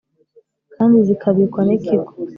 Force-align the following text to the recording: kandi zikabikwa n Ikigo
kandi 0.75 0.97
zikabikwa 1.07 1.61
n 1.67 1.69
Ikigo 1.77 2.11